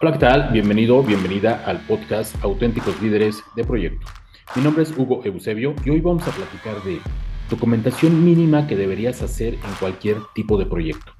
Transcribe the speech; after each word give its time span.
Hola, 0.00 0.12
¿qué 0.12 0.18
tal? 0.20 0.52
Bienvenido, 0.52 1.02
bienvenida 1.02 1.64
al 1.66 1.84
podcast 1.84 2.36
Auténticos 2.44 3.02
Líderes 3.02 3.42
de 3.56 3.64
Proyecto. 3.64 4.06
Mi 4.54 4.62
nombre 4.62 4.84
es 4.84 4.96
Hugo 4.96 5.24
Eusebio 5.24 5.74
y 5.84 5.90
hoy 5.90 6.00
vamos 6.00 6.22
a 6.28 6.30
platicar 6.30 6.80
de 6.84 7.00
documentación 7.50 8.24
mínima 8.24 8.68
que 8.68 8.76
deberías 8.76 9.22
hacer 9.22 9.54
en 9.54 9.74
cualquier 9.80 10.18
tipo 10.36 10.56
de 10.56 10.66
proyecto. 10.66 11.10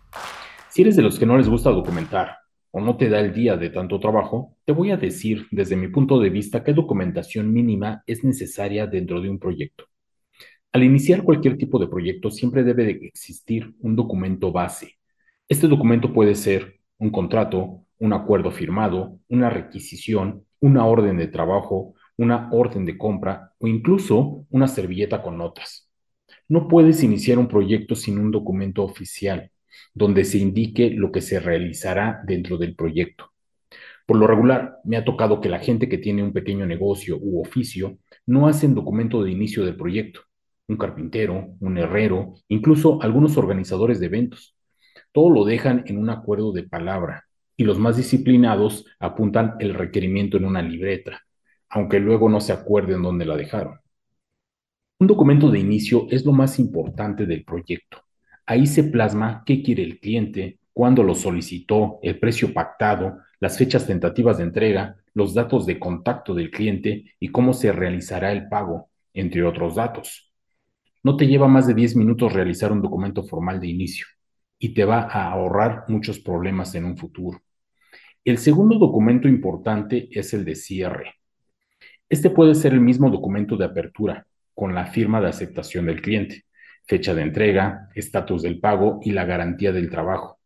Si 0.71 0.83
eres 0.83 0.95
de 0.95 1.03
los 1.03 1.19
que 1.19 1.27
no 1.27 1.37
les 1.37 1.49
gusta 1.49 1.71
documentar 1.71 2.37
o 2.71 2.81
no 2.81 2.97
te 2.97 3.09
da 3.09 3.19
el 3.19 3.35
día 3.35 3.57
de 3.57 3.71
tanto 3.71 3.99
trabajo, 3.99 4.55
te 4.65 4.71
voy 4.71 4.93
a 4.93 4.97
decir 4.97 5.49
desde 5.51 5.75
mi 5.75 5.89
punto 5.89 6.21
de 6.21 6.31
vista 6.31 6.63
qué 6.63 6.73
documentación 6.73 7.53
mínima 7.53 8.05
es 8.07 8.23
necesaria 8.23 8.87
dentro 8.87 9.21
de 9.21 9.29
un 9.29 9.41
proyecto. 9.41 9.87
Al 10.71 10.85
iniciar 10.85 11.25
cualquier 11.25 11.59
tipo 11.59 11.81
de 11.81 11.89
proyecto 11.89 12.31
siempre 12.31 12.63
debe 12.63 12.85
de 12.85 12.93
existir 13.09 13.75
un 13.81 13.97
documento 13.97 14.53
base. 14.53 15.01
Este 15.49 15.67
documento 15.67 16.13
puede 16.13 16.37
ser 16.37 16.79
un 16.99 17.11
contrato, 17.11 17.88
un 17.99 18.13
acuerdo 18.13 18.51
firmado, 18.51 19.19
una 19.29 19.51
requisición, 19.51 20.45
una 20.61 20.87
orden 20.87 21.17
de 21.17 21.29
trabajo, 21.29 21.95
una 22.17 22.49
orden 22.53 22.85
de 22.85 22.99
compra 22.99 23.53
o 23.59 23.67
incluso 23.67 24.47
una 24.51 24.69
servilleta 24.69 25.23
con 25.23 25.39
notas. 25.39 25.89
No 26.49 26.69
puedes 26.69 27.03
iniciar 27.03 27.39
un 27.39 27.49
proyecto 27.49 27.95
sin 27.95 28.19
un 28.19 28.31
documento 28.31 28.83
oficial 28.83 29.51
donde 29.95 30.25
se 30.25 30.39
indique 30.39 30.91
lo 30.91 31.13
que 31.13 31.21
se 31.21 31.41
realizará 31.41 32.21
dentro 32.25 32.59
del 32.59 32.75
proyecto. 32.75 33.33
Por 34.07 34.17
lo 34.17 34.27
regular, 34.27 34.79
me 34.85 34.97
ha 34.97 35.05
tocado 35.05 35.41
que 35.41 35.49
la 35.49 35.59
gente 35.59 35.89
que 35.89 35.99
tiene 35.99 36.23
un 36.23 36.33
pequeño 36.33 36.67
negocio 36.67 37.19
u 37.21 37.41
oficio 37.41 37.99
no 38.27 38.49
hacen 38.49 38.75
documento 38.75 39.23
de 39.23 39.31
inicio 39.31 39.65
del 39.65 39.77
proyecto. 39.77 40.23
Un 40.67 40.77
carpintero, 40.77 41.55
un 41.61 41.79
herrero, 41.79 42.35
incluso 42.49 43.03
algunos 43.03 43.37
organizadores 43.37 44.01
de 44.01 44.07
eventos. 44.07 44.57
Todo 45.13 45.31
lo 45.31 45.45
dejan 45.45 45.85
en 45.87 45.99
un 45.99 46.11
acuerdo 46.11 46.53
de 46.53 46.63
palabra, 46.63 47.28
y 47.59 47.65
los 47.65 47.79
más 47.79 47.97
disciplinados 47.97 48.87
apuntan 49.01 49.57
el 49.59 49.75
requerimiento 49.75 50.37
en 50.37 50.45
una 50.45 50.63
libreta, 50.63 51.25
aunque 51.69 51.99
luego 51.99 52.29
no 52.29 52.41
se 52.41 52.53
acuerden 52.53 53.03
dónde 53.03 53.27
la 53.27 53.37
dejaron. 53.37 53.81
Un 55.01 55.09
documento 55.09 55.51
de 55.51 55.59
inicio 55.59 56.07
es 56.09 56.25
lo 56.25 56.31
más 56.31 56.61
importante 56.61 57.27
del 57.27 57.45
proyecto. 57.45 57.99
Ahí 58.47 58.65
se 58.65 58.85
plasma 58.85 59.43
qué 59.45 59.61
quiere 59.61 59.83
el 59.83 59.99
cliente, 59.99 60.61
cuándo 60.73 61.03
lo 61.03 61.17
solicitó, 61.17 61.99
el 62.01 62.21
precio 62.21 62.55
pactado, 62.55 63.19
las 63.41 63.59
fechas 63.59 63.89
tentativas 63.89 64.39
de 64.39 64.45
entrega, 64.45 64.97
los 65.13 65.35
datos 65.35 65.67
de 65.67 65.81
contacto 65.81 66.35
del 66.35 66.53
cliente 66.53 67.17
y 67.19 67.29
cómo 67.29 67.53
se 67.55 67.73
realizará 67.73 68.31
el 68.31 68.49
pago, 68.49 68.89
entre 69.13 69.43
otros 69.43 69.75
datos. 69.75 70.33
No 71.03 71.17
te 71.17 71.27
lleva 71.27 71.49
más 71.49 71.67
de 71.67 71.75
10 71.75 71.97
minutos 71.97 72.33
realizar 72.33 72.71
un 72.71 72.83
documento 72.83 73.25
formal 73.25 73.59
de 73.59 73.67
inicio 73.67 74.07
y 74.61 74.75
te 74.75 74.85
va 74.85 75.09
a 75.11 75.33
ahorrar 75.33 75.87
muchos 75.89 76.21
problemas 76.21 76.73
en 76.77 76.85
un 76.85 76.97
futuro. 76.97 77.43
El 78.29 78.37
segundo 78.37 78.77
documento 78.77 79.27
importante 79.27 80.11
es 80.13 80.35
el 80.35 80.45
de 80.45 80.55
cierre. 80.55 81.15
Este 82.11 82.29
puede 82.29 82.55
ser 82.55 82.75
el 82.75 82.81
mismo 82.83 83.09
documento 83.09 83.57
de 83.57 83.65
apertura, 83.65 84.27
con 84.55 84.75
la 84.75 84.85
firma 84.85 85.19
de 85.23 85.29
aceptación 85.29 85.87
del 85.87 86.03
cliente, 86.03 86.45
fecha 86.87 87.15
de 87.15 87.23
entrega, 87.23 87.89
estatus 87.95 88.43
del 88.43 88.61
pago 88.61 89.01
y 89.03 89.13
la 89.13 89.25
garantía 89.25 89.73
del 89.73 89.89
trabajo. 89.89 90.39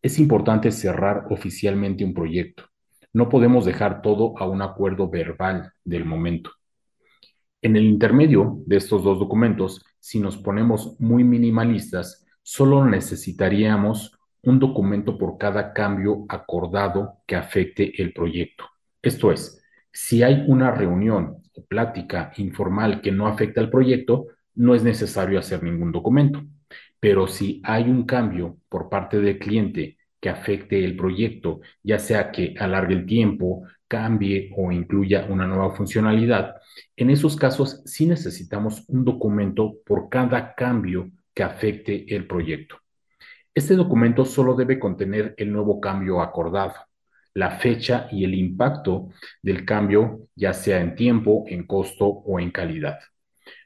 Es 0.00 0.18
importante 0.18 0.70
cerrar 0.70 1.26
oficialmente 1.28 2.02
un 2.02 2.14
proyecto. 2.14 2.64
No 3.12 3.28
podemos 3.28 3.66
dejar 3.66 4.00
todo 4.00 4.32
a 4.38 4.48
un 4.48 4.62
acuerdo 4.62 5.10
verbal 5.10 5.70
del 5.84 6.06
momento. 6.06 6.52
En 7.60 7.76
el 7.76 7.84
intermedio 7.84 8.62
de 8.64 8.78
estos 8.78 9.04
dos 9.04 9.18
documentos, 9.18 9.84
si 10.00 10.18
nos 10.18 10.38
ponemos 10.38 10.98
muy 10.98 11.24
minimalistas, 11.24 12.24
solo 12.42 12.86
necesitaríamos 12.86 14.17
un 14.42 14.58
documento 14.58 15.18
por 15.18 15.38
cada 15.38 15.72
cambio 15.72 16.24
acordado 16.28 17.18
que 17.26 17.36
afecte 17.36 18.00
el 18.00 18.12
proyecto. 18.12 18.64
Esto 19.02 19.32
es, 19.32 19.62
si 19.92 20.22
hay 20.22 20.44
una 20.46 20.70
reunión 20.70 21.42
o 21.54 21.64
plática 21.64 22.32
informal 22.36 23.00
que 23.00 23.12
no 23.12 23.26
afecta 23.26 23.60
al 23.60 23.70
proyecto, 23.70 24.26
no 24.54 24.74
es 24.74 24.82
necesario 24.82 25.38
hacer 25.38 25.62
ningún 25.62 25.92
documento. 25.92 26.42
Pero 27.00 27.26
si 27.26 27.60
hay 27.64 27.84
un 27.84 28.04
cambio 28.04 28.58
por 28.68 28.88
parte 28.88 29.20
del 29.20 29.38
cliente 29.38 29.98
que 30.20 30.28
afecte 30.28 30.84
el 30.84 30.96
proyecto, 30.96 31.60
ya 31.82 31.98
sea 31.98 32.30
que 32.32 32.54
alargue 32.58 32.94
el 32.94 33.06
tiempo, 33.06 33.64
cambie 33.86 34.52
o 34.56 34.72
incluya 34.72 35.26
una 35.28 35.46
nueva 35.46 35.74
funcionalidad, 35.74 36.56
en 36.96 37.10
esos 37.10 37.36
casos 37.36 37.82
sí 37.84 38.06
necesitamos 38.06 38.84
un 38.88 39.04
documento 39.04 39.76
por 39.86 40.08
cada 40.08 40.54
cambio 40.54 41.10
que 41.32 41.42
afecte 41.42 42.14
el 42.14 42.26
proyecto. 42.26 42.78
Este 43.54 43.74
documento 43.74 44.24
solo 44.24 44.54
debe 44.54 44.78
contener 44.78 45.34
el 45.36 45.52
nuevo 45.52 45.80
cambio 45.80 46.20
acordado, 46.20 46.74
la 47.34 47.52
fecha 47.58 48.08
y 48.10 48.24
el 48.24 48.34
impacto 48.34 49.08
del 49.42 49.64
cambio, 49.64 50.28
ya 50.34 50.52
sea 50.52 50.80
en 50.80 50.94
tiempo, 50.94 51.44
en 51.48 51.66
costo 51.66 52.06
o 52.06 52.40
en 52.40 52.50
calidad. 52.50 52.98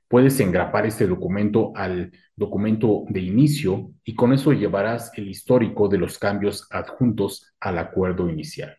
Puedes 0.09 0.39
engrapar 0.41 0.87
este 0.87 1.07
documento 1.07 1.73
al 1.75 2.13
documento 2.37 3.05
de 3.09 3.21
inicio 3.21 3.93
y 4.05 4.15
con 4.15 4.33
eso 4.33 4.53
llevarás 4.53 5.11
el 5.17 5.29
histórico 5.29 5.89
de 5.89 5.99
los 5.99 6.19
cambios 6.19 6.67
adjuntos 6.71 7.55
al 7.61 7.79
acuerdo 7.79 8.29
inicial. 8.29 8.77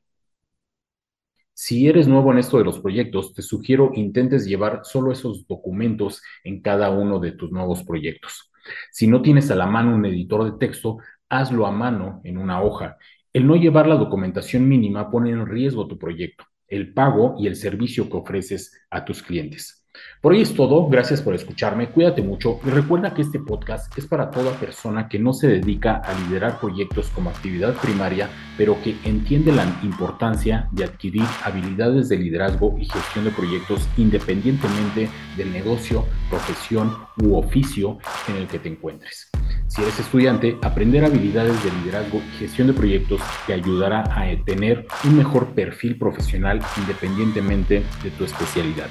Si 1.54 1.88
eres 1.88 2.08
nuevo 2.08 2.32
en 2.32 2.40
esto 2.40 2.58
de 2.58 2.64
los 2.64 2.80
proyectos, 2.80 3.34
te 3.34 3.42
sugiero 3.42 3.92
intentes 3.94 4.46
llevar 4.46 4.82
solo 4.84 5.12
esos 5.12 5.48
documentos 5.48 6.22
en 6.44 6.62
cada 6.62 6.90
uno 6.90 7.20
de 7.20 7.32
tus 7.32 7.52
nuevos 7.52 7.84
proyectos. 7.84 8.53
Si 8.92 9.08
no 9.08 9.22
tienes 9.22 9.52
a 9.52 9.56
la 9.56 9.66
mano 9.66 9.96
un 9.96 10.06
editor 10.06 10.46
de 10.46 10.58
texto, 10.58 10.98
hazlo 11.30 11.66
a 11.66 11.72
mano 11.72 12.22
en 12.24 12.38
una 12.38 12.62
hoja. 12.62 12.98
El 13.34 13.48
no 13.48 13.56
llevar 13.56 13.88
la 13.88 13.96
documentación 13.96 14.68
mínima 14.68 15.10
pone 15.10 15.32
en 15.32 15.46
riesgo 15.46 15.88
tu 15.88 15.98
proyecto, 15.98 16.46
el 16.68 16.94
pago 16.94 17.36
y 17.40 17.48
el 17.48 17.56
servicio 17.56 18.10
que 18.10 18.18
ofreces 18.18 18.74
a 18.90 19.04
tus 19.06 19.24
clientes. 19.24 19.83
Por 20.24 20.32
hoy 20.32 20.42
es 20.42 20.54
todo, 20.54 20.88
gracias 20.88 21.22
por 21.22 21.36
escucharme, 21.36 21.90
cuídate 21.90 22.22
mucho 22.22 22.60
y 22.66 22.70
recuerda 22.70 23.14
que 23.14 23.22
este 23.22 23.40
podcast 23.40 23.96
es 23.98 24.08
para 24.08 24.32
toda 24.32 24.54
persona 24.54 25.10
que 25.10 25.20
no 25.20 25.34
se 25.34 25.48
dedica 25.48 25.98
a 25.98 26.18
liderar 26.18 26.62
proyectos 26.62 27.10
como 27.10 27.30
actividad 27.30 27.76
primaria, 27.76 28.30
pero 28.58 28.82
que 28.82 28.96
entiende 29.04 29.52
la 29.52 29.66
importancia 29.84 30.70
de 30.72 30.86
adquirir 30.86 31.26
habilidades 31.44 32.08
de 32.08 32.18
liderazgo 32.18 32.74
y 32.80 32.86
gestión 32.86 33.26
de 33.26 33.32
proyectos 33.32 33.86
independientemente 33.98 35.10
del 35.36 35.52
negocio, 35.52 36.06
profesión 36.30 36.96
u 37.22 37.36
oficio 37.36 37.98
en 38.30 38.38
el 38.38 38.48
que 38.48 38.60
te 38.60 38.70
encuentres. 38.70 39.30
Si 39.68 39.82
eres 39.82 40.00
estudiante, 40.00 40.58
aprender 40.62 41.04
habilidades 41.04 41.62
de 41.64 41.72
liderazgo 41.82 42.20
y 42.20 42.38
gestión 42.38 42.68
de 42.68 42.74
proyectos 42.74 43.20
te 43.46 43.54
ayudará 43.54 44.04
a 44.04 44.26
tener 44.46 44.88
un 45.04 45.18
mejor 45.18 45.48
perfil 45.48 45.98
profesional 45.98 46.62
independientemente 46.78 47.84
de 48.02 48.10
tu 48.12 48.24
especialidad. 48.24 48.88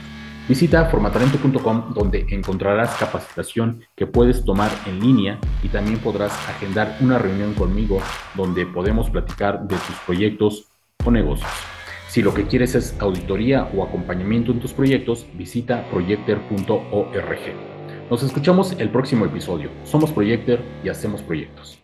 Visita 0.49 0.87
formatalento.com 0.87 1.95
donde 1.95 2.27
encontrarás 2.31 2.97
capacitación 2.97 3.85
que 3.95 4.09
puedes 4.09 4.45
tomar 4.45 4.71
en 4.87 4.99
línea 4.99 5.39
y 5.63 5.69
también 5.69 5.99
podrás 5.99 6.33
agendar 6.49 6.97
una 7.01 7.19
reunión 7.19 7.55
conmigo 7.55 8.01
donde 8.35 8.67
podemos 8.67 9.09
platicar 9.09 9.63
de 9.69 9.77
tus 9.77 9.97
proyectos 10.05 10.67
o 11.05 11.11
negocios. 11.11 11.51
Si 12.09 12.23
lo 12.23 12.35
que 12.35 12.47
quieres 12.47 12.75
es 12.75 12.95
auditoría 13.01 13.71
o 13.75 13.85
acompañamiento 13.85 14.53
en 14.53 14.61
tus 14.61 14.73
proyectos, 14.73 15.27
visita 15.35 15.89
projector.org. 15.91 17.73
Nos 18.11 18.23
escuchamos 18.23 18.73
el 18.79 18.91
próximo 18.91 19.25
episodio. 19.25 19.71
Somos 19.85 20.13
Projector 20.13 20.61
y 20.85 20.91
hacemos 20.91 21.23
proyectos. 21.23 21.82